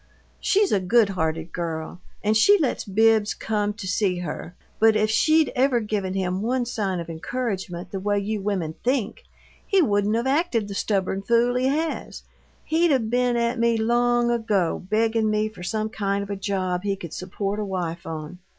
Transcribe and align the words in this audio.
She's 0.39 0.71
a 0.71 0.79
good 0.79 1.09
hearted 1.09 1.51
girl, 1.53 2.01
and 2.23 2.35
she 2.35 2.57
lets 2.57 2.85
Bibbs 2.85 3.35
come 3.35 3.71
to 3.73 3.85
see 3.87 4.17
her, 4.17 4.55
but 4.79 4.95
if 4.95 5.11
she'd 5.11 5.51
ever 5.55 5.79
given 5.79 6.15
him 6.15 6.41
one 6.41 6.65
sign 6.65 6.99
of 6.99 7.07
encouragement 7.07 7.91
the 7.91 7.99
way 7.99 8.17
you 8.17 8.41
women 8.41 8.73
think, 8.83 9.25
he 9.63 9.79
wouldn't 9.79 10.15
of 10.15 10.25
acted 10.25 10.67
the 10.67 10.73
stubborn 10.73 11.21
fool 11.21 11.53
he 11.53 11.67
has 11.67 12.23
he'd 12.65 12.91
'a' 12.91 12.97
been 12.97 13.37
at 13.37 13.59
me 13.59 13.77
long 13.77 14.31
ago, 14.31 14.83
beggin' 14.89 15.29
me 15.29 15.47
for 15.49 15.61
some 15.61 15.87
kind 15.89 16.23
of 16.23 16.31
a 16.31 16.35
job 16.35 16.81
he 16.81 16.95
could 16.95 17.13
support 17.13 17.59
a 17.59 17.63
wife 17.63 18.07
on. 18.07 18.39